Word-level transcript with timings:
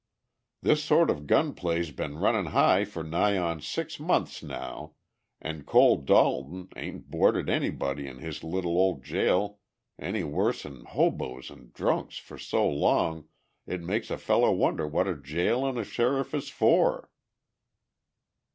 This 0.63 0.83
sort 0.83 1.11
of 1.11 1.27
gun 1.27 1.53
play's 1.53 1.91
been 1.91 2.17
runnin' 2.17 2.47
high 2.47 2.85
for 2.85 3.03
nigh 3.03 3.37
on 3.37 3.61
six 3.61 3.99
months 3.99 4.41
now, 4.41 4.95
an' 5.39 5.63
Cole 5.63 5.97
Dalton 5.97 6.69
ain't 6.75 7.11
boarded 7.11 7.51
anybody 7.51 8.07
in 8.07 8.17
his 8.17 8.43
little 8.43 8.79
ol' 8.79 8.97
jail 8.99 9.59
any 9.99 10.23
worse'n 10.23 10.85
hoboes 10.85 11.51
an' 11.51 11.69
drunks 11.75 12.17
for 12.17 12.39
so 12.39 12.67
long 12.67 13.25
it 13.67 13.83
makes 13.83 14.09
a 14.09 14.17
feller 14.17 14.51
wonder 14.51 14.87
what 14.87 15.07
a 15.07 15.15
jail 15.15 15.67
an' 15.67 15.77
a 15.77 15.83
sheriff 15.83 16.33
is 16.33 16.49
for." 16.49 17.11